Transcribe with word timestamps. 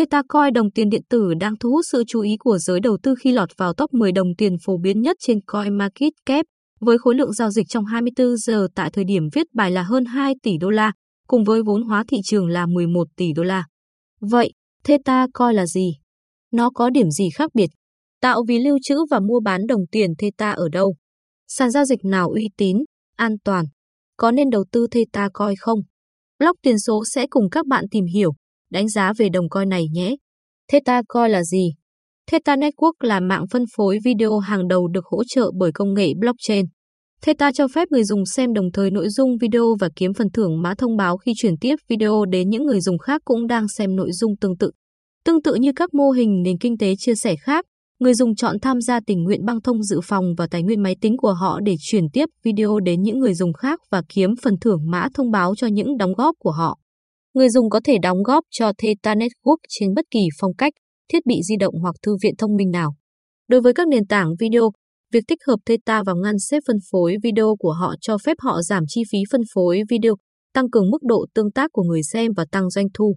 Theta 0.00 0.22
coin 0.28 0.52
đồng 0.52 0.70
tiền 0.70 0.88
điện 0.88 1.02
tử 1.08 1.34
đang 1.40 1.56
thu 1.56 1.70
hút 1.70 1.84
sự 1.92 2.04
chú 2.06 2.20
ý 2.20 2.36
của 2.38 2.58
giới 2.58 2.80
đầu 2.80 2.98
tư 3.02 3.14
khi 3.20 3.32
lọt 3.32 3.48
vào 3.56 3.74
top 3.74 3.94
10 3.94 4.12
đồng 4.12 4.28
tiền 4.38 4.56
phổ 4.64 4.78
biến 4.78 5.00
nhất 5.00 5.16
trên 5.20 5.40
CoinMarketCap 5.46 6.46
với 6.80 6.98
khối 6.98 7.14
lượng 7.14 7.32
giao 7.32 7.50
dịch 7.50 7.68
trong 7.68 7.84
24 7.84 8.36
giờ 8.36 8.68
tại 8.74 8.90
thời 8.90 9.04
điểm 9.04 9.28
viết 9.32 9.46
bài 9.54 9.70
là 9.70 9.82
hơn 9.82 10.04
2 10.04 10.34
tỷ 10.42 10.58
đô 10.58 10.70
la, 10.70 10.92
cùng 11.26 11.44
với 11.44 11.62
vốn 11.62 11.82
hóa 11.82 12.04
thị 12.08 12.16
trường 12.24 12.48
là 12.48 12.66
11 12.66 13.08
tỷ 13.16 13.32
đô 13.32 13.42
la. 13.42 13.64
Vậy, 14.20 14.52
Theta 14.84 15.26
coin 15.34 15.56
là 15.56 15.66
gì? 15.66 15.92
Nó 16.52 16.70
có 16.70 16.90
điểm 16.90 17.10
gì 17.10 17.28
khác 17.34 17.50
biệt? 17.54 17.70
Tạo 18.20 18.42
vì 18.48 18.58
lưu 18.58 18.78
trữ 18.82 18.96
và 19.10 19.20
mua 19.20 19.40
bán 19.40 19.66
đồng 19.66 19.86
tiền 19.92 20.10
Theta 20.18 20.50
ở 20.50 20.68
đâu? 20.72 20.94
Sàn 21.48 21.70
giao 21.70 21.84
dịch 21.84 22.04
nào 22.04 22.28
uy 22.28 22.48
tín, 22.56 22.76
an 23.16 23.36
toàn? 23.44 23.64
Có 24.16 24.30
nên 24.30 24.50
đầu 24.50 24.64
tư 24.72 24.86
Theta 24.90 25.28
coin 25.32 25.56
không? 25.58 25.80
Blog 26.38 26.56
tiền 26.62 26.78
số 26.78 27.02
sẽ 27.14 27.26
cùng 27.30 27.50
các 27.50 27.66
bạn 27.66 27.84
tìm 27.90 28.04
hiểu, 28.14 28.32
đánh 28.70 28.88
giá 28.88 29.12
về 29.18 29.28
đồng 29.28 29.48
coin 29.48 29.68
này 29.68 29.84
nhé. 29.92 30.16
Theta 30.72 31.02
coi 31.08 31.30
là 31.30 31.42
gì? 31.42 31.74
Theta 32.30 32.56
Network 32.56 32.92
là 33.00 33.20
mạng 33.20 33.44
phân 33.50 33.64
phối 33.76 33.98
video 34.04 34.38
hàng 34.38 34.68
đầu 34.68 34.88
được 34.88 35.04
hỗ 35.04 35.24
trợ 35.24 35.50
bởi 35.58 35.72
công 35.72 35.94
nghệ 35.94 36.12
blockchain. 36.18 36.66
Theta 37.22 37.52
cho 37.52 37.68
phép 37.68 37.88
người 37.90 38.04
dùng 38.04 38.26
xem 38.26 38.52
đồng 38.52 38.72
thời 38.72 38.90
nội 38.90 39.08
dung 39.08 39.36
video 39.40 39.76
và 39.80 39.88
kiếm 39.96 40.14
phần 40.14 40.30
thưởng 40.30 40.62
mã 40.62 40.74
thông 40.78 40.96
báo 40.96 41.16
khi 41.16 41.32
chuyển 41.36 41.54
tiếp 41.60 41.76
video 41.88 42.24
đến 42.24 42.48
những 42.50 42.66
người 42.66 42.80
dùng 42.80 42.98
khác 42.98 43.22
cũng 43.24 43.46
đang 43.46 43.68
xem 43.68 43.96
nội 43.96 44.12
dung 44.12 44.36
tương 44.36 44.56
tự. 44.56 44.70
Tương 45.24 45.42
tự 45.42 45.54
như 45.54 45.72
các 45.76 45.94
mô 45.94 46.10
hình 46.10 46.42
nền 46.42 46.58
kinh 46.58 46.78
tế 46.78 46.94
chia 46.98 47.14
sẻ 47.14 47.36
khác, 47.36 47.64
người 48.00 48.14
dùng 48.14 48.34
chọn 48.34 48.56
tham 48.62 48.80
gia 48.80 49.00
tình 49.06 49.22
nguyện 49.22 49.44
băng 49.44 49.62
thông 49.62 49.82
dự 49.82 50.00
phòng 50.04 50.24
và 50.38 50.46
tài 50.50 50.62
nguyên 50.62 50.82
máy 50.82 50.96
tính 51.00 51.16
của 51.16 51.32
họ 51.32 51.60
để 51.60 51.74
chuyển 51.80 52.04
tiếp 52.12 52.28
video 52.44 52.80
đến 52.80 53.02
những 53.02 53.18
người 53.18 53.34
dùng 53.34 53.52
khác 53.52 53.80
và 53.90 54.02
kiếm 54.08 54.34
phần 54.42 54.54
thưởng 54.60 54.90
mã 54.90 55.08
thông 55.14 55.30
báo 55.30 55.54
cho 55.56 55.66
những 55.66 55.96
đóng 55.96 56.12
góp 56.14 56.34
của 56.38 56.50
họ. 56.50 56.78
Người 57.34 57.48
dùng 57.48 57.70
có 57.70 57.80
thể 57.84 57.98
đóng 58.02 58.22
góp 58.22 58.44
cho 58.50 58.72
Theta 58.78 59.14
Network 59.14 59.56
trên 59.68 59.94
bất 59.94 60.04
kỳ 60.10 60.20
phong 60.40 60.54
cách, 60.54 60.72
thiết 61.12 61.26
bị 61.26 61.34
di 61.48 61.56
động 61.56 61.74
hoặc 61.82 61.94
thư 62.02 62.16
viện 62.22 62.34
thông 62.38 62.56
minh 62.56 62.70
nào. 62.70 62.94
Đối 63.48 63.60
với 63.60 63.72
các 63.74 63.88
nền 63.88 64.06
tảng 64.06 64.28
video, 64.38 64.70
việc 65.12 65.24
tích 65.28 65.38
hợp 65.46 65.56
Theta 65.66 66.02
vào 66.02 66.16
ngăn 66.16 66.38
xếp 66.38 66.60
phân 66.66 66.76
phối 66.90 67.16
video 67.22 67.56
của 67.58 67.72
họ 67.72 67.94
cho 68.00 68.18
phép 68.18 68.36
họ 68.40 68.62
giảm 68.62 68.84
chi 68.88 69.02
phí 69.12 69.18
phân 69.30 69.40
phối 69.54 69.82
video, 69.88 70.14
tăng 70.54 70.70
cường 70.70 70.90
mức 70.90 71.02
độ 71.02 71.26
tương 71.34 71.52
tác 71.52 71.70
của 71.72 71.82
người 71.82 72.02
xem 72.02 72.32
và 72.36 72.44
tăng 72.52 72.70
doanh 72.70 72.86
thu. 72.94 73.16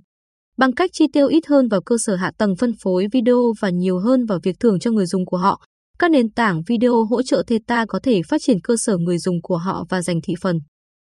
Bằng 0.58 0.74
cách 0.74 0.90
chi 0.94 1.06
tiêu 1.14 1.28
ít 1.28 1.46
hơn 1.48 1.68
vào 1.68 1.82
cơ 1.86 1.96
sở 2.00 2.16
hạ 2.16 2.32
tầng 2.38 2.56
phân 2.60 2.72
phối 2.84 3.08
video 3.12 3.54
và 3.62 3.70
nhiều 3.70 4.00
hơn 4.00 4.26
vào 4.26 4.40
việc 4.44 4.56
thưởng 4.60 4.80
cho 4.80 4.92
người 4.92 5.06
dùng 5.06 5.26
của 5.26 5.38
họ, 5.38 5.62
các 6.00 6.12
nền 6.12 6.32
tảng 6.32 6.62
video 6.68 7.04
hỗ 7.04 7.22
trợ 7.22 7.44
Theta 7.48 7.86
có 7.88 8.00
thể 8.04 8.22
phát 8.30 8.42
triển 8.42 8.58
cơ 8.64 8.76
sở 8.78 8.98
người 8.98 9.18
dùng 9.18 9.42
của 9.42 9.58
họ 9.58 9.86
và 9.90 10.02
giành 10.02 10.20
thị 10.24 10.34
phần. 10.42 10.60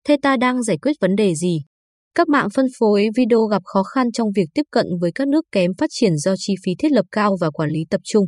Theta 0.08 0.38
đang 0.38 0.63
giải 0.63 0.78
quyết 0.78 0.94
vấn 1.02 1.16
đề 1.16 1.35
gì? 1.35 1.59
Các 2.16 2.30
mạng 2.30 2.47
phân 2.56 2.66
phối 2.80 3.08
video 3.16 3.45
gặp 3.45 3.61
khó 3.66 3.83
khăn 3.83 4.11
trong 4.11 4.28
việc 4.36 4.45
tiếp 4.53 4.64
cận 4.72 4.86
với 5.02 5.11
các 5.16 5.28
nước 5.28 5.45
kém 5.52 5.72
phát 5.78 5.89
triển 5.89 6.17
do 6.17 6.36
chi 6.38 6.53
phí 6.66 6.72
thiết 6.80 6.92
lập 6.92 7.06
cao 7.11 7.36
và 7.42 7.50
quản 7.50 7.69
lý 7.69 7.80
tập 7.89 8.02
trung. 8.03 8.25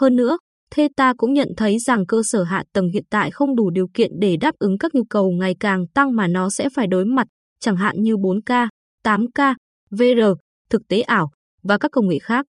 Hơn 0.00 0.16
nữa, 0.16 0.38
Theta 0.70 1.14
cũng 1.16 1.32
nhận 1.32 1.48
thấy 1.56 1.78
rằng 1.78 2.06
cơ 2.06 2.22
sở 2.24 2.42
hạ 2.42 2.64
tầng 2.72 2.88
hiện 2.94 3.04
tại 3.10 3.30
không 3.30 3.56
đủ 3.56 3.70
điều 3.70 3.86
kiện 3.94 4.10
để 4.20 4.36
đáp 4.40 4.54
ứng 4.58 4.78
các 4.78 4.94
nhu 4.94 5.04
cầu 5.10 5.30
ngày 5.30 5.54
càng 5.60 5.86
tăng 5.94 6.16
mà 6.16 6.26
nó 6.26 6.50
sẽ 6.50 6.68
phải 6.74 6.86
đối 6.86 7.04
mặt, 7.04 7.26
chẳng 7.60 7.76
hạn 7.76 7.96
như 7.98 8.16
4K, 8.16 8.68
8K, 9.04 9.54
VR, 9.90 10.38
thực 10.70 10.82
tế 10.88 11.00
ảo 11.00 11.30
và 11.62 11.78
các 11.78 11.90
công 11.92 12.08
nghệ 12.08 12.18
khác. 12.22 12.46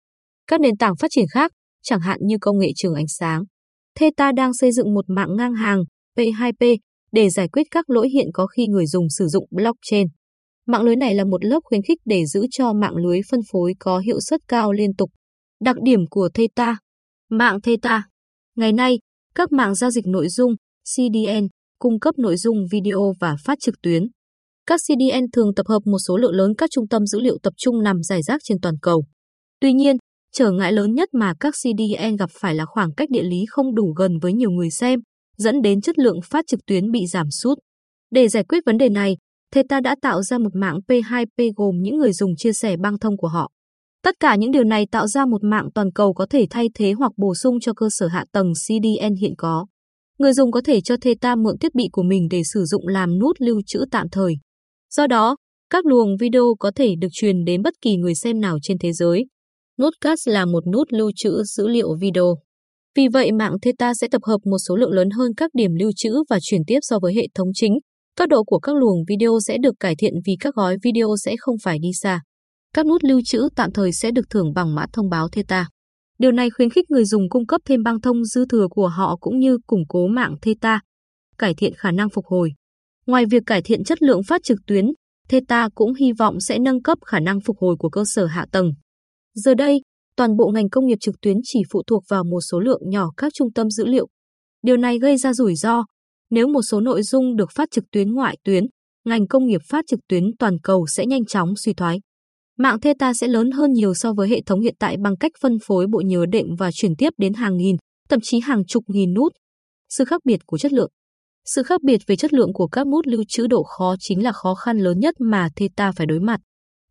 Các 0.48 0.62
nền 0.62 0.78
tảng 0.78 0.96
phát 0.96 1.08
triển 1.12 1.26
khác, 1.32 1.52
chẳng 1.84 2.00
hạn 2.00 2.20
như 2.22 2.36
công 2.42 2.60
nghệ 2.60 2.70
trường 2.76 2.94
ánh 2.94 3.08
sáng. 3.08 3.44
Theta 3.96 4.32
đang 4.32 4.54
xây 4.54 4.72
dựng 4.72 4.94
một 4.94 5.06
mạng 5.08 5.36
ngang 5.38 5.54
hàng 5.54 5.84
P2P 6.18 6.78
để 7.12 7.30
giải 7.30 7.48
quyết 7.48 7.64
các 7.72 7.90
lỗi 7.90 8.10
hiện 8.10 8.28
có 8.34 8.48
khi 8.48 8.68
người 8.68 8.86
dùng 8.86 9.10
sử 9.10 9.28
dụng 9.28 9.46
blockchain. 9.52 10.08
Mạng 10.68 10.82
lưới 10.82 10.96
này 10.96 11.16
là 11.16 11.24
một 11.24 11.46
lớp 11.46 11.60
khuyến 11.64 11.82
khích 11.82 11.98
để 12.06 12.26
giữ 12.26 12.46
cho 12.52 12.74
mạng 12.74 12.96
lưới 12.96 13.20
phân 13.32 13.40
phối 13.52 13.74
có 13.80 14.00
hiệu 14.00 14.20
suất 14.20 14.42
cao 14.48 14.72
liên 14.72 14.96
tục. 14.96 15.10
Đặc 15.62 15.76
điểm 15.84 16.00
của 16.10 16.30
Theta 16.34 16.78
Mạng 17.30 17.62
Theta 17.62 18.04
Ngày 18.56 18.74
nay, 18.74 19.00
các 19.36 19.52
mạng 19.52 19.76
giao 19.76 19.92
dịch 19.92 20.06
nội 20.08 20.30
dung, 20.30 20.54
CDN, 20.96 21.48
cung 21.80 22.00
cấp 22.00 22.16
nội 22.18 22.38
dung 22.38 22.58
video 22.72 23.14
và 23.20 23.36
phát 23.46 23.60
trực 23.62 23.76
tuyến. 23.82 24.04
Các 24.66 24.80
CDN 24.88 25.32
thường 25.34 25.54
tập 25.56 25.66
hợp 25.70 25.80
một 25.86 25.98
số 26.08 26.18
lượng 26.18 26.34
lớn 26.34 26.54
các 26.58 26.70
trung 26.72 26.88
tâm 26.88 27.06
dữ 27.06 27.20
liệu 27.20 27.38
tập 27.44 27.54
trung 27.58 27.84
nằm 27.84 28.04
rải 28.04 28.24
rác 28.24 28.42
trên 28.44 28.58
toàn 28.62 28.76
cầu. 28.82 29.04
Tuy 29.60 29.74
nhiên, 29.74 29.98
trở 30.34 30.52
ngại 30.52 30.72
lớn 30.72 30.94
nhất 30.94 31.10
mà 31.14 31.34
các 31.40 31.54
CDN 31.54 32.16
gặp 32.16 32.30
phải 32.40 32.56
là 32.56 32.66
khoảng 32.66 32.94
cách 32.94 33.10
địa 33.10 33.24
lý 33.24 33.46
không 33.50 33.76
đủ 33.76 33.94
gần 33.98 34.20
với 34.22 34.34
nhiều 34.34 34.52
người 34.52 34.70
xem, 34.70 35.00
dẫn 35.38 35.62
đến 35.62 35.82
chất 35.82 36.00
lượng 36.00 36.20
phát 36.24 36.46
trực 36.48 36.60
tuyến 36.68 36.92
bị 36.92 37.08
giảm 37.08 37.32
sút. 37.32 37.58
Để 38.12 38.28
giải 38.28 38.44
quyết 38.44 38.64
vấn 38.66 38.78
đề 38.78 38.90
này, 38.90 39.18
Theta 39.52 39.80
đã 39.80 39.96
tạo 40.02 40.22
ra 40.22 40.38
một 40.38 40.56
mạng 40.56 40.80
P2P 40.88 41.52
gồm 41.56 41.76
những 41.82 41.98
người 41.98 42.14
dùng 42.14 42.36
chia 42.38 42.54
sẻ 42.54 42.78
băng 42.78 43.00
thông 43.00 43.18
của 43.18 43.28
họ. 43.28 43.52
Tất 44.04 44.16
cả 44.20 44.36
những 44.36 44.52
điều 44.52 44.64
này 44.64 44.86
tạo 44.92 45.08
ra 45.08 45.26
một 45.26 45.44
mạng 45.44 45.70
toàn 45.76 45.92
cầu 45.92 46.14
có 46.14 46.26
thể 46.30 46.46
thay 46.50 46.70
thế 46.74 46.92
hoặc 46.92 47.12
bổ 47.18 47.36
sung 47.36 47.60
cho 47.60 47.74
cơ 47.74 47.88
sở 47.92 48.08
hạ 48.08 48.26
tầng 48.32 48.54
CDN 48.54 49.16
hiện 49.22 49.34
có. 49.38 49.66
Người 50.18 50.34
dùng 50.34 50.52
có 50.52 50.62
thể 50.66 50.82
cho 50.82 50.96
Theta 51.02 51.36
mượn 51.36 51.58
thiết 51.58 51.76
bị 51.76 51.84
của 51.92 52.04
mình 52.04 52.28
để 52.32 52.42
sử 52.54 52.66
dụng 52.66 52.88
làm 52.88 53.20
nút 53.20 53.36
lưu 53.40 53.62
trữ 53.66 53.86
tạm 53.92 54.08
thời. 54.12 54.34
Do 54.96 55.08
đó, 55.08 55.36
các 55.70 55.86
luồng 55.86 56.18
video 56.20 56.56
có 56.60 56.72
thể 56.76 56.96
được 57.00 57.08
truyền 57.12 57.46
đến 57.46 57.62
bất 57.62 57.74
kỳ 57.82 57.96
người 57.96 58.16
xem 58.16 58.42
nào 58.42 58.58
trên 58.62 58.78
thế 58.78 58.94
giới. 58.94 59.26
Notecast 59.82 60.28
là 60.28 60.46
một 60.46 60.68
nút 60.74 60.88
lưu 60.92 61.12
trữ 61.16 61.44
dữ 61.44 61.68
liệu 61.68 61.96
video. 62.02 62.36
Vì 62.96 63.08
vậy, 63.08 63.32
mạng 63.32 63.56
Theta 63.62 63.94
sẽ 63.94 64.08
tập 64.12 64.22
hợp 64.26 64.38
một 64.46 64.58
số 64.68 64.76
lượng 64.76 64.92
lớn 64.92 65.10
hơn 65.10 65.32
các 65.38 65.52
điểm 65.54 65.72
lưu 65.80 65.92
trữ 65.96 66.24
và 66.30 66.40
chuyển 66.42 66.62
tiếp 66.68 66.80
so 66.82 67.00
với 67.00 67.14
hệ 67.16 67.28
thống 67.36 67.48
chính. 67.54 67.74
Tốc 68.18 68.30
độ 68.30 68.44
của 68.44 68.60
các 68.60 68.76
luồng 68.76 69.04
video 69.08 69.40
sẽ 69.48 69.58
được 69.58 69.76
cải 69.80 69.96
thiện 69.96 70.14
vì 70.26 70.36
các 70.40 70.56
gói 70.56 70.78
video 70.84 71.16
sẽ 71.24 71.36
không 71.40 71.56
phải 71.64 71.78
đi 71.80 71.90
xa. 71.94 72.22
Các 72.74 72.86
nút 72.86 73.04
lưu 73.04 73.22
trữ 73.26 73.50
tạm 73.56 73.72
thời 73.72 73.92
sẽ 73.92 74.12
được 74.12 74.30
thưởng 74.30 74.54
bằng 74.54 74.76
mã 74.76 74.86
thông 74.94 75.10
báo 75.10 75.30
Theta. 75.30 75.68
Điều 76.20 76.32
này 76.32 76.50
khuyến 76.50 76.70
khích 76.70 76.92
người 76.92 77.06
dùng 77.06 77.30
cung 77.30 77.48
cấp 77.48 77.62
thêm 77.66 77.84
băng 77.84 78.02
thông 78.02 78.26
dư 78.26 78.46
thừa 78.46 78.68
của 78.70 78.88
họ 78.88 79.18
cũng 79.20 79.40
như 79.40 79.58
củng 79.68 79.84
cố 79.88 80.08
mạng 80.08 80.36
Theta, 80.42 80.80
cải 81.38 81.54
thiện 81.54 81.74
khả 81.78 81.92
năng 81.92 82.10
phục 82.10 82.26
hồi. 82.26 82.52
Ngoài 83.06 83.26
việc 83.26 83.44
cải 83.46 83.62
thiện 83.62 83.84
chất 83.84 84.04
lượng 84.04 84.22
phát 84.28 84.42
trực 84.44 84.58
tuyến, 84.68 84.86
Theta 85.30 85.70
cũng 85.76 85.94
hy 85.94 86.12
vọng 86.20 86.40
sẽ 86.40 86.60
nâng 86.60 86.82
cấp 86.82 86.98
khả 87.06 87.20
năng 87.20 87.40
phục 87.46 87.58
hồi 87.60 87.76
của 87.80 87.90
cơ 87.90 88.04
sở 88.06 88.26
hạ 88.26 88.46
tầng. 88.52 88.72
Giờ 89.34 89.54
đây, 89.54 89.82
toàn 90.16 90.38
bộ 90.38 90.52
ngành 90.54 90.70
công 90.70 90.86
nghiệp 90.86 90.98
trực 91.02 91.16
tuyến 91.22 91.38
chỉ 91.44 91.60
phụ 91.72 91.82
thuộc 91.88 92.04
vào 92.10 92.24
một 92.24 92.42
số 92.52 92.60
lượng 92.60 92.82
nhỏ 92.86 93.10
các 93.18 93.34
trung 93.34 93.54
tâm 93.54 93.70
dữ 93.70 93.86
liệu. 93.86 94.08
Điều 94.64 94.78
này 94.78 95.00
gây 95.00 95.18
ra 95.18 95.34
rủi 95.34 95.56
ro. 95.56 95.84
Nếu 96.36 96.48
một 96.48 96.62
số 96.62 96.82
nội 96.82 97.04
dung 97.04 97.36
được 97.36 97.52
phát 97.52 97.72
trực 97.72 97.84
tuyến 97.92 98.14
ngoại 98.14 98.38
tuyến, 98.44 98.64
ngành 99.06 99.28
công 99.28 99.46
nghiệp 99.46 99.62
phát 99.70 99.86
trực 99.88 100.00
tuyến 100.10 100.24
toàn 100.40 100.60
cầu 100.64 100.86
sẽ 100.88 101.06
nhanh 101.06 101.26
chóng 101.26 101.56
suy 101.56 101.74
thoái. 101.74 102.00
Mạng 102.58 102.80
Theta 102.80 103.14
sẽ 103.14 103.28
lớn 103.28 103.52
hơn 103.52 103.74
nhiều 103.74 103.94
so 103.94 104.14
với 104.14 104.30
hệ 104.30 104.42
thống 104.46 104.60
hiện 104.62 104.76
tại 104.80 104.98
bằng 105.04 105.18
cách 105.18 105.32
phân 105.42 105.58
phối 105.66 105.88
bộ 105.88 106.02
nhớ 106.06 106.26
đệm 106.32 106.46
và 106.60 106.70
chuyển 106.74 106.96
tiếp 106.96 107.10
đến 107.18 107.34
hàng 107.34 107.58
nghìn, 107.58 107.76
thậm 108.10 108.20
chí 108.24 108.40
hàng 108.40 108.66
chục 108.66 108.84
nghìn 108.88 109.14
nút. 109.14 109.34
Sự 109.90 110.06
khác 110.06 110.22
biệt 110.26 110.40
của 110.46 110.58
chất 110.58 110.74
lượng 110.74 110.90
Sự 111.46 111.64
khác 111.64 111.84
biệt 111.84 112.02
về 112.08 112.16
chất 112.16 112.34
lượng 112.34 112.54
của 112.54 112.68
các 112.68 112.88
nút 112.88 113.08
lưu 113.08 113.24
trữ 113.28 113.48
độ 113.48 113.64
khó 113.64 113.96
chính 114.00 114.24
là 114.24 114.32
khó 114.32 114.56
khăn 114.56 114.78
lớn 114.78 115.00
nhất 115.00 115.16
mà 115.20 115.50
Theta 115.56 115.92
phải 115.92 116.08
đối 116.08 116.20
mặt. 116.20 116.40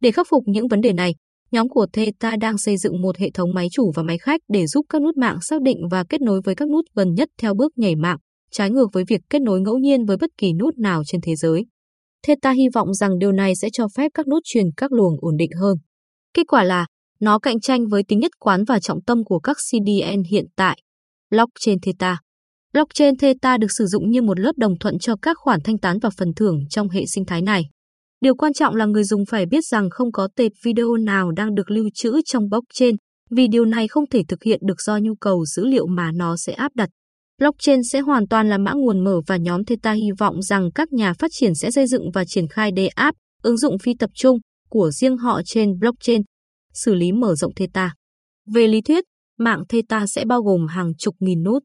Để 0.01 0.11
khắc 0.11 0.27
phục 0.31 0.43
những 0.47 0.69
vấn 0.69 0.81
đề 0.81 0.93
này, 0.93 1.15
nhóm 1.51 1.69
của 1.69 1.87
Theta 1.93 2.37
đang 2.37 2.59
xây 2.59 2.77
dựng 2.77 3.03
một 3.03 3.19
hệ 3.19 3.31
thống 3.35 3.55
máy 3.55 3.69
chủ 3.73 3.93
và 3.95 4.03
máy 4.03 4.19
khách 4.19 4.41
để 4.49 4.67
giúp 4.67 4.87
các 4.89 5.03
nút 5.03 5.17
mạng 5.17 5.39
xác 5.41 5.63
định 5.63 5.79
và 5.91 6.05
kết 6.09 6.21
nối 6.21 6.41
với 6.45 6.55
các 6.55 6.69
nút 6.69 6.85
gần 6.95 7.15
nhất 7.15 7.29
theo 7.39 7.55
bước 7.55 7.73
nhảy 7.79 7.97
mạng, 7.97 8.19
trái 8.55 8.71
ngược 8.71 8.87
với 8.93 9.05
việc 9.09 9.21
kết 9.31 9.43
nối 9.43 9.61
ngẫu 9.61 9.79
nhiên 9.79 10.05
với 10.05 10.17
bất 10.17 10.31
kỳ 10.39 10.53
nút 10.53 10.79
nào 10.79 11.03
trên 11.07 11.21
thế 11.21 11.37
giới. 11.37 11.67
Theta 12.27 12.51
hy 12.51 12.69
vọng 12.75 12.95
rằng 12.95 13.19
điều 13.19 13.33
này 13.33 13.57
sẽ 13.57 13.69
cho 13.73 13.87
phép 13.97 14.11
các 14.15 14.29
nút 14.29 14.43
truyền 14.45 14.67
các 14.77 14.93
luồng 14.93 15.17
ổn 15.21 15.37
định 15.37 15.51
hơn. 15.61 15.77
Kết 16.35 16.43
quả 16.49 16.65
là, 16.65 16.87
nó 17.21 17.39
cạnh 17.39 17.61
tranh 17.61 17.87
với 17.87 18.03
tính 18.09 18.19
nhất 18.19 18.33
quán 18.39 18.65
và 18.65 18.81
trọng 18.81 19.03
tâm 19.03 19.25
của 19.25 19.39
các 19.39 19.57
CDN 19.57 20.23
hiện 20.31 20.45
tại. 20.57 20.79
Blockchain 21.31 21.81
Theta 21.81 22.19
Blockchain 22.73 23.17
Theta 23.17 23.57
được 23.57 23.73
sử 23.79 23.87
dụng 23.87 24.11
như 24.11 24.23
một 24.23 24.41
lớp 24.41 24.53
đồng 24.57 24.79
thuận 24.79 24.99
cho 24.99 25.17
các 25.23 25.37
khoản 25.41 25.61
thanh 25.65 25.79
toán 25.79 25.99
và 25.99 26.11
phần 26.19 26.35
thưởng 26.37 26.61
trong 26.71 26.89
hệ 26.89 27.07
sinh 27.07 27.25
thái 27.25 27.43
này. 27.43 27.63
Điều 28.21 28.35
quan 28.35 28.53
trọng 28.53 28.75
là 28.75 28.87
người 28.87 29.05
dùng 29.05 29.25
phải 29.31 29.47
biết 29.47 29.65
rằng 29.65 29.91
không 29.91 30.13
có 30.13 30.29
tệp 30.37 30.53
video 30.65 30.97
nào 30.97 31.31
đang 31.31 31.55
được 31.55 31.71
lưu 31.71 31.85
trữ 31.95 32.21
trong 32.25 32.49
blockchain, 32.49 32.97
vì 33.31 33.49
điều 33.49 33.65
này 33.65 33.89
không 33.89 34.05
thể 34.11 34.23
thực 34.29 34.43
hiện 34.43 34.61
được 34.67 34.81
do 34.81 34.99
nhu 34.99 35.15
cầu 35.21 35.45
dữ 35.45 35.67
liệu 35.67 35.87
mà 35.87 36.11
nó 36.15 36.37
sẽ 36.37 36.53
áp 36.53 36.73
đặt. 36.75 36.89
Blockchain 37.39 37.83
sẽ 37.83 38.01
hoàn 38.01 38.29
toàn 38.29 38.49
là 38.49 38.59
mã 38.59 38.73
nguồn 38.73 39.05
mở 39.05 39.21
và 39.27 39.37
nhóm 39.37 39.65
Theta 39.65 39.93
hy 39.93 40.11
vọng 40.19 40.43
rằng 40.43 40.71
các 40.75 40.93
nhà 40.93 41.13
phát 41.19 41.31
triển 41.31 41.55
sẽ 41.55 41.71
xây 41.71 41.87
dựng 41.87 42.11
và 42.11 42.25
triển 42.25 42.49
khai 42.49 42.73
đề 42.73 42.87
app, 42.87 43.17
ứng 43.43 43.57
dụng 43.57 43.79
phi 43.79 43.95
tập 43.99 44.11
trung 44.15 44.39
của 44.69 44.91
riêng 44.91 45.17
họ 45.17 45.41
trên 45.45 45.79
blockchain, 45.79 46.23
xử 46.73 46.95
lý 46.95 47.13
mở 47.13 47.35
rộng 47.35 47.55
Theta. 47.55 47.95
Về 48.47 48.69
lý 48.69 48.81
thuyết, 48.81 49.05
mạng 49.39 49.63
Theta 49.69 50.07
sẽ 50.07 50.25
bao 50.25 50.43
gồm 50.43 50.67
hàng 50.67 50.93
chục 50.99 51.15
nghìn 51.21 51.43
nút. 51.43 51.63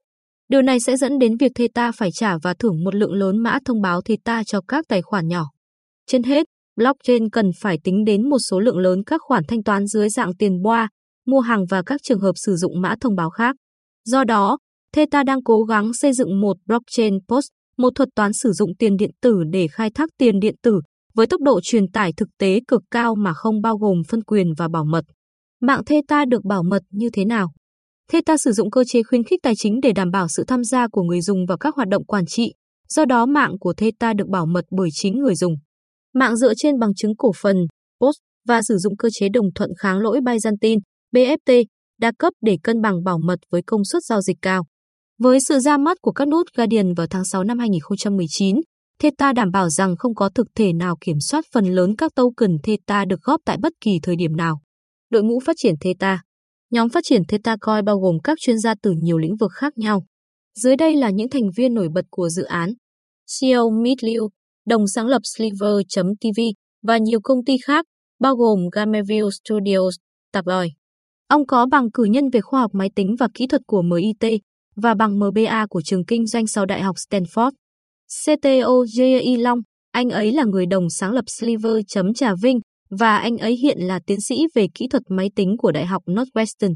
Điều 0.49 0.61
này 0.61 0.79
sẽ 0.79 0.97
dẫn 0.97 1.19
đến 1.19 1.37
việc 1.37 1.51
Theta 1.55 1.91
phải 1.91 2.11
trả 2.11 2.37
và 2.37 2.53
thưởng 2.53 2.83
một 2.83 2.95
lượng 2.95 3.13
lớn 3.13 3.37
mã 3.37 3.59
thông 3.65 3.81
báo 3.81 4.01
Theta 4.01 4.43
cho 4.43 4.61
các 4.67 4.85
tài 4.87 5.01
khoản 5.01 5.27
nhỏ. 5.27 5.45
Trên 6.07 6.23
hết, 6.23 6.45
blockchain 6.75 7.29
cần 7.29 7.51
phải 7.59 7.79
tính 7.83 8.05
đến 8.05 8.29
một 8.29 8.39
số 8.39 8.59
lượng 8.59 8.77
lớn 8.77 9.03
các 9.05 9.21
khoản 9.23 9.43
thanh 9.47 9.63
toán 9.63 9.87
dưới 9.87 10.09
dạng 10.09 10.35
tiền 10.35 10.61
boa, 10.61 10.89
mua 11.25 11.39
hàng 11.39 11.65
và 11.69 11.81
các 11.85 12.01
trường 12.03 12.19
hợp 12.19 12.33
sử 12.35 12.55
dụng 12.55 12.81
mã 12.81 12.95
thông 13.01 13.15
báo 13.15 13.29
khác. 13.29 13.55
Do 14.05 14.23
đó, 14.23 14.57
Theta 14.95 15.23
đang 15.23 15.43
cố 15.43 15.63
gắng 15.63 15.93
xây 15.93 16.13
dựng 16.13 16.41
một 16.41 16.57
blockchain 16.65 17.19
POS, 17.27 17.45
một 17.77 17.89
thuật 17.95 18.09
toán 18.15 18.33
sử 18.33 18.51
dụng 18.51 18.75
tiền 18.79 18.97
điện 18.97 19.11
tử 19.21 19.43
để 19.51 19.67
khai 19.67 19.89
thác 19.89 20.09
tiền 20.17 20.39
điện 20.39 20.55
tử 20.63 20.81
với 21.13 21.27
tốc 21.27 21.41
độ 21.41 21.59
truyền 21.63 21.91
tải 21.91 22.13
thực 22.17 22.29
tế 22.39 22.59
cực 22.67 22.81
cao 22.91 23.15
mà 23.15 23.33
không 23.33 23.61
bao 23.61 23.77
gồm 23.77 24.01
phân 24.07 24.23
quyền 24.23 24.53
và 24.57 24.67
bảo 24.67 24.85
mật. 24.85 25.05
Mạng 25.61 25.85
Theta 25.85 26.25
được 26.25 26.45
bảo 26.45 26.63
mật 26.63 26.81
như 26.89 27.09
thế 27.13 27.25
nào? 27.25 27.51
Theta 28.11 28.37
sử 28.37 28.51
dụng 28.51 28.71
cơ 28.71 28.83
chế 28.83 29.03
khuyến 29.03 29.23
khích 29.23 29.39
tài 29.43 29.53
chính 29.57 29.79
để 29.81 29.91
đảm 29.91 30.11
bảo 30.11 30.27
sự 30.27 30.43
tham 30.47 30.63
gia 30.63 30.87
của 30.87 31.03
người 31.03 31.21
dùng 31.21 31.45
vào 31.45 31.57
các 31.57 31.75
hoạt 31.75 31.87
động 31.87 32.05
quản 32.05 32.25
trị, 32.25 32.53
do 32.89 33.05
đó 33.05 33.25
mạng 33.25 33.59
của 33.59 33.73
Theta 33.73 34.13
được 34.13 34.27
bảo 34.27 34.45
mật 34.45 34.65
bởi 34.71 34.89
chính 34.93 35.19
người 35.19 35.35
dùng. 35.35 35.53
Mạng 36.13 36.35
dựa 36.35 36.53
trên 36.57 36.79
bằng 36.79 36.95
chứng 36.95 37.15
cổ 37.17 37.31
phần, 37.41 37.57
POS 37.99 38.15
và 38.47 38.61
sử 38.61 38.77
dụng 38.77 38.97
cơ 38.97 39.09
chế 39.11 39.29
đồng 39.29 39.45
thuận 39.55 39.69
kháng 39.77 39.99
lỗi 39.99 40.19
Byzantine, 40.19 40.79
BFT, 41.15 41.65
đa 41.99 42.11
cấp 42.19 42.33
để 42.41 42.57
cân 42.63 42.81
bằng 42.81 43.03
bảo 43.03 43.19
mật 43.19 43.39
với 43.51 43.61
công 43.65 43.85
suất 43.85 44.03
giao 44.03 44.21
dịch 44.21 44.37
cao. 44.41 44.65
Với 45.19 45.39
sự 45.39 45.59
ra 45.59 45.77
mắt 45.77 45.97
của 46.01 46.11
các 46.11 46.27
nút 46.27 46.47
Guardian 46.55 46.93
vào 46.93 47.07
tháng 47.07 47.25
6 47.25 47.43
năm 47.43 47.59
2019, 47.59 48.61
Theta 48.99 49.33
đảm 49.33 49.51
bảo 49.51 49.69
rằng 49.69 49.95
không 49.97 50.15
có 50.15 50.29
thực 50.35 50.47
thể 50.55 50.73
nào 50.73 50.95
kiểm 51.01 51.19
soát 51.19 51.45
phần 51.53 51.65
lớn 51.65 51.95
các 51.97 52.15
token 52.15 52.57
Theta 52.63 53.05
được 53.05 53.21
góp 53.21 53.41
tại 53.45 53.57
bất 53.61 53.73
kỳ 53.81 53.99
thời 54.03 54.15
điểm 54.15 54.35
nào. 54.35 54.61
Đội 55.09 55.23
ngũ 55.23 55.39
phát 55.39 55.55
triển 55.57 55.75
Theta 55.81 56.21
Nhóm 56.71 56.89
phát 56.89 57.03
triển 57.03 57.21
Theta 57.27 57.55
Coin 57.61 57.85
bao 57.85 57.99
gồm 57.99 58.17
các 58.23 58.37
chuyên 58.41 58.59
gia 58.59 58.75
từ 58.81 58.91
nhiều 59.01 59.17
lĩnh 59.17 59.35
vực 59.35 59.51
khác 59.53 59.77
nhau. 59.77 60.05
Dưới 60.55 60.75
đây 60.75 60.95
là 60.95 61.09
những 61.09 61.29
thành 61.29 61.49
viên 61.57 61.73
nổi 61.73 61.89
bật 61.93 62.05
của 62.09 62.29
dự 62.29 62.43
án. 62.43 62.69
CEO 63.39 63.69
Meet 63.69 64.03
Liu, 64.03 64.29
đồng 64.65 64.87
sáng 64.87 65.07
lập 65.07 65.21
Sliver.tv 65.23 66.41
và 66.83 66.97
nhiều 66.97 67.19
công 67.23 67.45
ty 67.45 67.57
khác, 67.65 67.85
bao 68.19 68.35
gồm 68.35 68.59
Gameview 68.71 69.29
Studios, 69.29 69.95
Tabloid. 70.33 70.71
Ông 71.27 71.47
có 71.47 71.65
bằng 71.65 71.91
cử 71.91 72.03
nhân 72.03 72.29
về 72.29 72.41
khoa 72.41 72.61
học 72.61 72.71
máy 72.73 72.89
tính 72.95 73.15
và 73.19 73.27
kỹ 73.33 73.47
thuật 73.47 73.61
của 73.67 73.81
MIT 73.81 74.41
và 74.79 74.95
bằng 74.95 75.19
MBA 75.19 75.65
của 75.69 75.81
trường 75.81 76.05
kinh 76.05 76.27
doanh 76.27 76.47
sau 76.47 76.65
Đại 76.65 76.81
học 76.81 76.95
Stanford. 77.09 77.51
CTO 78.25 78.83
J.I. 78.83 79.37
Long, 79.37 79.59
anh 79.91 80.09
ấy 80.09 80.31
là 80.31 80.43
người 80.43 80.65
đồng 80.65 80.89
sáng 80.89 81.11
lập 81.11 81.25
Sliver.trà 81.27 82.33
Vinh 82.41 82.59
và 82.89 83.17
anh 83.17 83.37
ấy 83.37 83.55
hiện 83.55 83.77
là 83.79 83.99
tiến 84.05 84.21
sĩ 84.21 84.35
về 84.55 84.67
kỹ 84.75 84.87
thuật 84.91 85.03
máy 85.09 85.29
tính 85.35 85.55
của 85.57 85.71
Đại 85.71 85.85
học 85.85 86.03
Northwestern. 86.05 86.75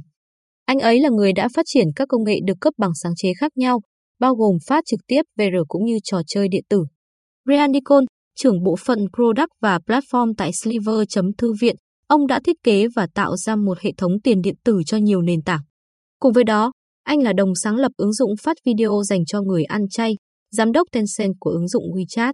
Anh 0.66 0.80
ấy 0.80 1.00
là 1.00 1.10
người 1.10 1.34
đã 1.34 1.48
phát 1.56 1.66
triển 1.66 1.88
các 1.96 2.08
công 2.10 2.24
nghệ 2.24 2.40
được 2.46 2.58
cấp 2.62 2.74
bằng 2.78 2.92
sáng 3.04 3.14
chế 3.16 3.34
khác 3.40 3.52
nhau, 3.56 3.82
bao 4.20 4.36
gồm 4.36 4.58
phát 4.68 4.84
trực 4.86 5.00
tiếp 5.08 5.22
VR 5.38 5.56
cũng 5.68 5.86
như 5.86 5.98
trò 6.04 6.22
chơi 6.28 6.48
điện 6.48 6.64
tử. 6.70 6.86
Brian 7.46 7.74
Deacon, 7.74 8.06
trưởng 8.36 8.64
bộ 8.64 8.76
phận 8.76 9.00
Product 9.16 9.50
và 9.62 9.80
Platform 9.88 10.34
tại 10.38 10.52
Sliver.thư 10.54 11.54
viện, 11.62 11.76
ông 12.08 12.28
đã 12.28 12.40
thiết 12.46 12.56
kế 12.64 12.88
và 12.96 13.08
tạo 13.14 13.38
ra 13.38 13.56
một 13.56 13.80
hệ 13.80 13.92
thống 13.98 14.12
tiền 14.24 14.42
điện 14.42 14.56
tử 14.64 14.82
cho 14.86 14.98
nhiều 14.98 15.22
nền 15.22 15.42
tảng. 15.42 15.62
Cùng 16.20 16.34
với 16.34 16.44
đó, 16.44 16.72
anh 17.04 17.24
là 17.24 17.34
đồng 17.34 17.56
sáng 17.56 17.76
lập 17.76 17.92
ứng 17.98 18.14
dụng 18.14 18.32
phát 18.44 18.58
video 18.66 19.02
dành 19.10 19.26
cho 19.26 19.42
người 19.42 19.64
ăn 19.64 19.82
chay, 19.90 20.16
giám 20.52 20.72
đốc 20.72 20.88
Tencent 20.92 21.34
của 21.40 21.50
ứng 21.50 21.68
dụng 21.68 21.84
WeChat. 21.94 22.34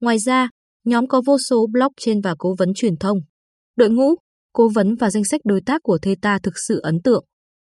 Ngoài 0.00 0.18
ra, 0.18 0.48
nhóm 0.84 1.06
có 1.06 1.22
vô 1.26 1.38
số 1.38 1.66
blog 1.72 1.92
trên 2.00 2.20
và 2.20 2.34
cố 2.38 2.54
vấn 2.58 2.74
truyền 2.74 2.96
thông. 2.96 3.18
Đội 3.76 3.90
ngũ, 3.90 4.14
cố 4.52 4.68
vấn 4.74 4.94
và 4.94 5.10
danh 5.10 5.24
sách 5.24 5.40
đối 5.44 5.60
tác 5.66 5.82
của 5.82 5.98
Theta 6.02 6.38
thực 6.42 6.54
sự 6.68 6.80
ấn 6.82 7.02
tượng. 7.04 7.24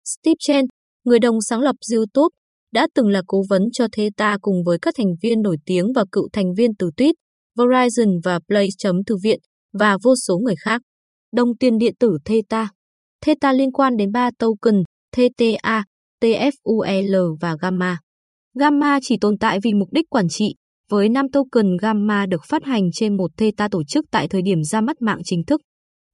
Steve 0.06 0.36
Chen, 0.40 0.66
người 1.04 1.20
đồng 1.20 1.42
sáng 1.42 1.60
lập 1.60 1.76
YouTube, 1.94 2.34
đã 2.74 2.88
từng 2.96 3.08
là 3.08 3.22
cố 3.28 3.44
vấn 3.50 3.62
cho 3.74 3.88
Theta 3.92 4.38
cùng 4.42 4.64
với 4.66 4.78
các 4.82 4.94
thành 4.98 5.14
viên 5.22 5.42
nổi 5.42 5.58
tiếng 5.66 5.94
và 5.96 6.06
cựu 6.12 6.30
thành 6.34 6.54
viên 6.58 6.76
từ 6.80 6.90
Tweet, 6.98 7.14
Verizon 7.58 8.20
và 8.24 8.40
Play. 8.48 8.68
Thư 9.08 9.16
viện 9.24 9.40
và 9.80 9.98
vô 10.04 10.14
số 10.28 10.38
người 10.38 10.56
khác. 10.60 10.82
Đồng 11.34 11.58
tiền 11.58 11.78
điện 11.78 11.94
tử 12.00 12.18
Theta 12.26 12.70
Theta 13.22 13.54
liên 13.54 13.72
quan 13.72 13.98
đến 13.98 14.12
ba 14.12 14.30
token 14.40 14.84
TTA, 15.12 15.84
TFUL 16.22 17.38
và 17.42 17.56
Gamma. 17.62 17.98
Gamma 18.60 19.00
chỉ 19.02 19.18
tồn 19.22 19.38
tại 19.38 19.60
vì 19.64 19.74
mục 19.74 19.88
đích 19.92 20.10
quản 20.10 20.28
trị, 20.30 20.56
với 20.90 21.10
5 21.10 21.26
token 21.30 21.78
Gamma 21.82 22.26
được 22.26 22.42
phát 22.50 22.64
hành 22.64 22.84
trên 22.94 23.18
một 23.18 23.32
Theta 23.38 23.68
tổ 23.72 23.84
chức 23.84 24.06
tại 24.12 24.28
thời 24.28 24.42
điểm 24.42 24.64
ra 24.64 24.82
mắt 24.82 25.02
mạng 25.02 25.20
chính 25.24 25.46
thức. 25.46 25.62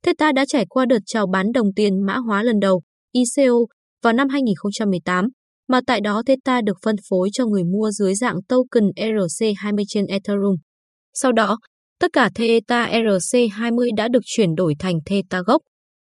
Theta 0.04 0.32
đã 0.32 0.46
trải 0.48 0.66
qua 0.70 0.86
đợt 0.86 1.00
chào 1.06 1.28
bán 1.28 1.52
đồng 1.52 1.74
tiền 1.76 2.06
mã 2.06 2.18
hóa 2.18 2.44
lần 2.44 2.60
đầu, 2.60 2.82
ICO, 3.12 3.54
vào 4.04 4.14
năm 4.14 4.30
2018, 4.30 5.26
mà 5.68 5.82
tại 5.88 6.02
đó 6.02 6.24
Theta 6.26 6.62
được 6.62 6.78
phân 6.84 6.96
phối 7.10 7.30
cho 7.34 7.46
người 7.46 7.64
mua 7.64 7.92
dưới 7.92 8.16
dạng 8.16 8.44
token 8.50 8.84
ERC20 8.96 9.84
trên 9.88 10.06
Ethereum. 10.06 10.56
Sau 11.14 11.32
đó, 11.32 11.58
tất 12.00 12.08
cả 12.14 12.30
Theta 12.36 12.90
ERC20 12.92 13.96
đã 13.96 14.08
được 14.08 14.24
chuyển 14.26 14.56
đổi 14.56 14.76
thành 14.80 14.96
Theta 15.06 15.42
gốc. 15.42 15.62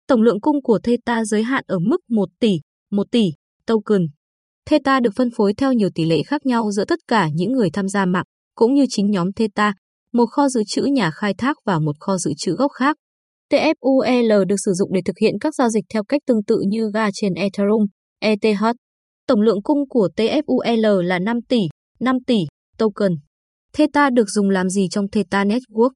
Tổng 0.08 0.22
lượng 0.22 0.42
cung 0.42 0.62
của 0.62 0.80
Theta 0.84 1.26
giới 1.26 1.44
hạn 1.44 1.64
ở 1.68 1.80
mức 1.80 1.98
1 2.10 2.30
tỷ, 2.40 2.52
1 2.92 3.04
tỷ 3.12 3.24
token. 3.68 4.02
Theta 4.66 5.00
được 5.00 5.10
phân 5.16 5.30
phối 5.38 5.54
theo 5.54 5.74
nhiều 5.74 5.90
tỷ 5.96 6.06
lệ 6.06 6.24
khác 6.24 6.46
nhau 6.46 6.72
giữa 6.72 6.86
tất 6.86 7.00
cả 7.08 7.30
những 7.34 7.52
người 7.52 7.70
tham 7.74 7.88
gia 7.88 8.06
mạng, 8.06 8.26
cũng 8.56 8.74
như 8.74 8.86
chính 8.90 9.12
nhóm 9.12 9.34
Theta, 9.34 9.74
một 10.14 10.26
kho 10.26 10.50
dự 10.50 10.62
trữ 10.68 10.82
nhà 10.82 11.12
khai 11.12 11.34
thác 11.38 11.58
và 11.66 11.80
một 11.80 11.96
kho 12.00 12.18
dự 12.18 12.32
trữ 12.38 12.56
gốc 12.56 12.72
khác. 12.72 12.98
TFUL 13.52 14.46
được 14.46 14.56
sử 14.66 14.72
dụng 14.74 14.94
để 14.94 15.02
thực 15.06 15.18
hiện 15.22 15.34
các 15.42 15.56
giao 15.56 15.70
dịch 15.70 15.86
theo 15.94 16.04
cách 16.04 16.22
tương 16.28 16.44
tự 16.44 16.60
như 16.68 16.92
ga 16.94 17.10
trên 17.14 17.34
Ethereum, 17.34 17.86
ETH. 18.20 18.64
Tổng 19.28 19.42
lượng 19.42 19.62
cung 19.64 19.90
của 19.90 20.10
TFUL 20.16 21.02
là 21.02 21.20
5 21.20 21.38
tỷ, 21.50 21.60
5 22.00 22.16
tỷ 22.28 22.38
token. 22.78 23.12
Theta 23.74 24.10
được 24.10 24.30
dùng 24.30 24.50
làm 24.50 24.70
gì 24.70 24.88
trong 24.92 25.06
Theta 25.12 25.44
Network? 25.44 25.92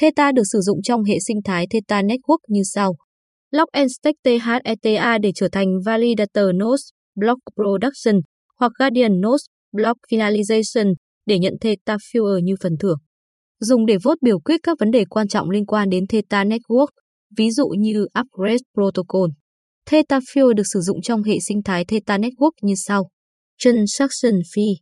Theta 0.00 0.32
được 0.32 0.42
sử 0.52 0.60
dụng 0.60 0.82
trong 0.82 1.04
hệ 1.04 1.14
sinh 1.26 1.42
thái 1.44 1.66
Theta 1.70 2.02
Network 2.02 2.38
như 2.48 2.60
sau. 2.64 2.92
Lock 3.50 3.72
and 3.72 3.92
Stake 4.00 4.18
THETA 4.24 5.18
để 5.18 5.32
trở 5.34 5.48
thành 5.52 5.66
Validator 5.86 6.46
Nodes, 6.54 6.82
Block 7.18 7.38
Production 7.54 8.20
hoặc 8.58 8.72
Guardian 8.78 9.20
Nodes, 9.20 9.44
Block 9.72 9.98
Finalization 10.10 10.94
để 11.26 11.38
nhận 11.38 11.54
Theta 11.60 11.96
Fuel 11.96 12.38
như 12.38 12.54
phần 12.62 12.72
thưởng. 12.80 12.98
Dùng 13.60 13.86
để 13.86 13.96
vote 14.02 14.18
biểu 14.22 14.40
quyết 14.40 14.60
các 14.62 14.78
vấn 14.80 14.90
đề 14.90 15.04
quan 15.10 15.28
trọng 15.28 15.50
liên 15.50 15.66
quan 15.66 15.90
đến 15.90 16.06
Theta 16.06 16.44
Network, 16.44 16.88
ví 17.36 17.50
dụ 17.50 17.68
như 17.68 18.06
Upgrade 18.20 18.64
Protocol. 18.74 19.30
Theta 19.86 20.18
Fuel 20.18 20.52
được 20.52 20.62
sử 20.72 20.80
dụng 20.80 21.02
trong 21.02 21.22
hệ 21.22 21.38
sinh 21.48 21.62
thái 21.62 21.84
Theta 21.84 22.18
Network 22.18 22.50
như 22.62 22.74
sau. 22.76 23.08
Transaction 23.58 24.34
Fee 24.54 24.74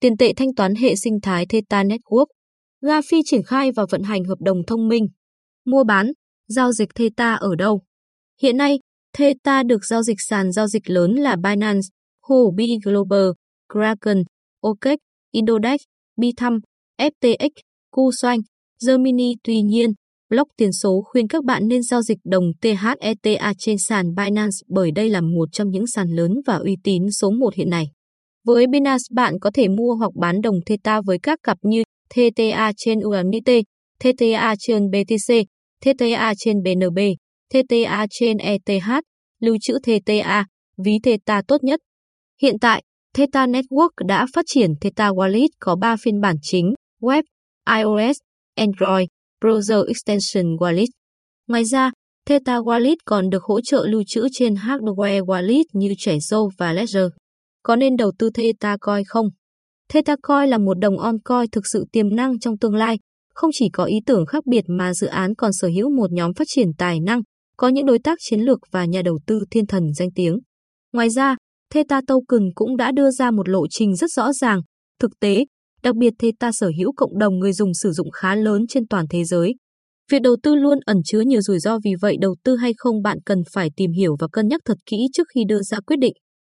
Tiền 0.00 0.16
tệ 0.16 0.32
thanh 0.36 0.54
toán 0.54 0.74
hệ 0.74 0.96
sinh 0.96 1.20
thái 1.22 1.46
Theta 1.46 1.84
Network. 1.84 2.26
Ga 2.82 3.00
phi 3.10 3.20
triển 3.24 3.42
khai 3.42 3.72
và 3.72 3.86
vận 3.90 4.02
hành 4.02 4.24
hợp 4.24 4.38
đồng 4.40 4.58
thông 4.66 4.88
minh. 4.88 5.06
Mua 5.66 5.84
bán, 5.84 6.12
giao 6.48 6.72
dịch 6.72 6.88
Theta 6.94 7.34
ở 7.34 7.54
đâu? 7.58 7.82
Hiện 8.42 8.56
nay, 8.56 8.78
Theta 9.12 9.62
được 9.62 9.84
giao 9.84 10.02
dịch 10.02 10.18
sàn 10.28 10.52
giao 10.52 10.66
dịch 10.66 10.90
lớn 10.90 11.12
là 11.12 11.36
Binance, 11.36 11.88
Huobi 12.28 12.78
Global, 12.84 13.28
Kraken, 13.72 14.22
OKEx, 14.60 14.98
Indodex, 15.32 15.80
Bitham, 16.16 16.58
FTX, 17.00 17.50
Kucoin, 17.90 18.40
Gemini. 18.86 19.34
Tuy 19.44 19.62
nhiên, 19.62 19.90
Block 20.30 20.50
tiền 20.56 20.72
số 20.72 21.02
khuyên 21.06 21.28
các 21.28 21.44
bạn 21.44 21.68
nên 21.68 21.82
giao 21.82 22.02
dịch 22.02 22.18
đồng 22.24 22.44
THETA 22.60 23.52
trên 23.58 23.76
sàn 23.78 24.14
Binance 24.14 24.56
bởi 24.68 24.90
đây 24.90 25.10
là 25.10 25.20
một 25.20 25.48
trong 25.52 25.70
những 25.70 25.86
sàn 25.86 26.08
lớn 26.08 26.32
và 26.46 26.56
uy 26.56 26.76
tín 26.84 27.02
số 27.20 27.30
1 27.30 27.54
hiện 27.54 27.70
nay. 27.70 27.84
Với 28.46 28.66
Binance 28.66 29.02
bạn 29.14 29.34
có 29.40 29.50
thể 29.54 29.68
mua 29.68 29.94
hoặc 29.94 30.12
bán 30.20 30.40
đồng 30.40 30.56
Theta 30.66 31.00
với 31.06 31.18
các 31.22 31.38
cặp 31.42 31.58
như 31.62 31.82
TTA 32.14 32.72
trên 32.76 32.98
USDT, 32.98 33.50
TTA 33.98 34.54
trên 34.58 34.90
BTC, 34.90 35.34
TTA 35.84 36.32
trên 36.38 36.56
BNB, 36.62 36.98
TTA 37.50 38.06
trên 38.10 38.36
ETH, 38.38 38.88
lưu 39.40 39.56
trữ 39.60 39.78
TTA, 39.78 40.44
ví 40.84 40.98
Theta 41.02 41.42
tốt 41.48 41.64
nhất. 41.64 41.80
Hiện 42.42 42.58
tại, 42.60 42.82
Theta 43.14 43.46
Network 43.46 43.90
đã 44.06 44.26
phát 44.34 44.44
triển 44.48 44.70
Theta 44.80 45.10
Wallet 45.10 45.48
có 45.60 45.76
3 45.76 45.96
phiên 45.96 46.20
bản 46.20 46.36
chính, 46.42 46.74
web, 47.00 47.22
iOS, 47.76 48.16
Android, 48.54 49.06
Browser 49.40 49.86
Extension 49.86 50.56
Wallet. 50.56 50.86
Ngoài 51.48 51.64
ra, 51.64 51.90
Theta 52.26 52.58
Wallet 52.58 52.96
còn 53.04 53.30
được 53.30 53.42
hỗ 53.42 53.60
trợ 53.60 53.86
lưu 53.88 54.02
trữ 54.06 54.26
trên 54.32 54.54
hardware 54.54 55.24
wallet 55.24 55.64
như 55.72 55.94
Trezor 55.98 56.48
và 56.58 56.72
Ledger. 56.72 57.06
Có 57.62 57.76
nên 57.76 57.96
đầu 57.96 58.12
tư 58.18 58.30
Theta 58.34 58.76
Coin 58.80 59.04
không? 59.06 59.26
Theta 59.88 60.16
Coin 60.22 60.48
là 60.48 60.58
một 60.58 60.78
đồng 60.78 60.98
on 60.98 61.18
coin 61.24 61.50
thực 61.50 61.66
sự 61.72 61.84
tiềm 61.92 62.16
năng 62.16 62.38
trong 62.38 62.58
tương 62.58 62.74
lai, 62.74 62.98
không 63.34 63.50
chỉ 63.52 63.68
có 63.72 63.84
ý 63.84 63.96
tưởng 64.06 64.26
khác 64.26 64.46
biệt 64.46 64.64
mà 64.68 64.94
dự 64.94 65.06
án 65.06 65.34
còn 65.34 65.52
sở 65.52 65.68
hữu 65.68 65.90
một 65.90 66.12
nhóm 66.12 66.34
phát 66.34 66.44
triển 66.46 66.68
tài 66.78 67.00
năng, 67.00 67.20
có 67.60 67.68
những 67.68 67.86
đối 67.86 67.98
tác 67.98 68.18
chiến 68.20 68.40
lược 68.40 68.58
và 68.70 68.84
nhà 68.84 69.02
đầu 69.02 69.18
tư 69.26 69.40
thiên 69.50 69.66
thần 69.66 69.92
danh 69.94 70.08
tiếng. 70.14 70.38
Ngoài 70.92 71.10
ra, 71.10 71.36
Theta 71.72 72.00
Token 72.06 72.42
cũng 72.54 72.76
đã 72.76 72.92
đưa 72.92 73.10
ra 73.10 73.30
một 73.30 73.48
lộ 73.48 73.66
trình 73.70 73.96
rất 73.96 74.10
rõ 74.10 74.32
ràng, 74.32 74.60
thực 75.00 75.10
tế, 75.20 75.44
đặc 75.82 75.96
biệt 75.96 76.14
Theta 76.18 76.50
sở 76.52 76.70
hữu 76.78 76.92
cộng 76.96 77.18
đồng 77.18 77.38
người 77.38 77.52
dùng 77.52 77.74
sử 77.74 77.92
dụng 77.92 78.10
khá 78.10 78.34
lớn 78.34 78.62
trên 78.68 78.86
toàn 78.86 79.06
thế 79.10 79.24
giới. 79.24 79.54
Việc 80.10 80.22
đầu 80.22 80.36
tư 80.42 80.54
luôn 80.54 80.78
ẩn 80.86 80.96
chứa 81.04 81.20
nhiều 81.20 81.40
rủi 81.40 81.58
ro 81.58 81.78
vì 81.84 81.90
vậy 82.00 82.16
đầu 82.20 82.36
tư 82.44 82.56
hay 82.56 82.72
không 82.76 83.02
bạn 83.02 83.18
cần 83.26 83.38
phải 83.52 83.70
tìm 83.76 83.92
hiểu 83.92 84.16
và 84.20 84.28
cân 84.32 84.48
nhắc 84.48 84.60
thật 84.64 84.78
kỹ 84.86 84.96
trước 85.12 85.26
khi 85.34 85.40
đưa 85.48 85.62
ra 85.62 85.80
quyết 85.80 85.96
định. 86.00 86.12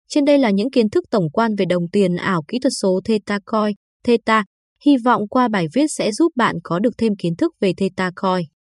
Trên 0.09 0.25
đây 0.25 0.39
là 0.39 0.51
những 0.51 0.71
kiến 0.71 0.91
thức 0.91 1.05
tổng 1.11 1.31
quan 1.33 1.55
về 1.59 1.65
đồng 1.65 1.89
tiền 1.93 2.17
ảo 2.17 2.43
kỹ 2.49 2.59
thuật 2.63 2.73
số 2.83 3.01
Theta 3.05 3.39
Coin, 3.47 3.75
Theta. 4.05 4.45
Hy 4.85 4.97
vọng 5.05 5.29
qua 5.29 5.49
bài 5.49 5.67
viết 5.75 5.87
sẽ 5.89 6.13
giúp 6.13 6.33
bạn 6.37 6.57
có 6.63 6.79
được 6.79 6.95
thêm 6.99 7.13
kiến 7.17 7.37
thức 7.37 7.53
về 7.61 7.73
Theta 7.77 8.11
Coin. 8.23 8.52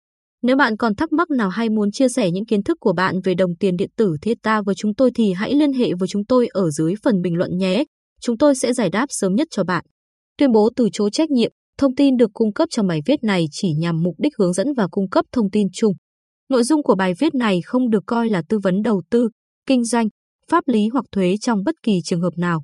Nếu 0.42 0.56
bạn 0.56 0.78
còn 0.78 0.96
thắc 0.96 1.12
mắc 1.12 1.30
nào 1.30 1.50
hay 1.50 1.70
muốn 1.70 1.92
chia 1.92 2.10
sẻ 2.10 2.32
những 2.32 2.46
kiến 2.46 2.64
thức 2.64 2.78
của 2.80 2.94
bạn 2.94 3.16
về 3.24 3.34
đồng 3.34 3.56
tiền 3.60 3.78
điện 3.78 3.90
tử 3.98 4.16
Theta 4.22 4.62
với 4.62 4.76
chúng 4.76 4.96
tôi 4.96 5.12
thì 5.16 5.34
hãy 5.34 5.54
liên 5.54 5.74
hệ 5.74 5.94
với 6.00 6.08
chúng 6.08 6.26
tôi 6.26 6.48
ở 6.48 6.70
dưới 6.70 6.94
phần 7.04 7.22
bình 7.22 7.36
luận 7.36 7.58
nhé. 7.58 7.84
Chúng 8.22 8.38
tôi 8.38 8.56
sẽ 8.56 8.74
giải 8.74 8.90
đáp 8.90 9.06
sớm 9.10 9.36
nhất 9.36 9.48
cho 9.52 9.64
bạn. 9.64 9.86
Tuyên 10.38 10.52
bố 10.52 10.70
từ 10.76 10.90
chối 10.94 11.10
trách 11.12 11.30
nhiệm, 11.30 11.52
thông 11.78 11.96
tin 11.96 12.18
được 12.18 12.30
cung 12.34 12.54
cấp 12.54 12.68
trong 12.72 12.88
bài 12.88 13.00
viết 13.06 13.24
này 13.24 13.46
chỉ 13.52 13.74
nhằm 13.74 14.04
mục 14.04 14.16
đích 14.18 14.34
hướng 14.40 14.54
dẫn 14.54 14.68
và 14.78 14.88
cung 14.92 15.10
cấp 15.10 15.26
thông 15.32 15.50
tin 15.50 15.68
chung. 15.74 15.94
Nội 16.50 16.64
dung 16.64 16.84
của 16.84 16.96
bài 16.96 17.14
viết 17.20 17.36
này 17.36 17.60
không 17.66 17.90
được 17.90 18.04
coi 18.06 18.30
là 18.30 18.42
tư 18.50 18.60
vấn 18.64 18.82
đầu 18.82 19.02
tư, 19.10 19.30
kinh 19.68 19.84
doanh, 19.84 20.08
pháp 20.48 20.64
lý 20.68 20.88
hoặc 20.94 21.06
thuế 21.12 21.36
trong 21.42 21.64
bất 21.64 21.76
kỳ 21.84 22.00
trường 22.04 22.22
hợp 22.22 22.38
nào. 22.38 22.64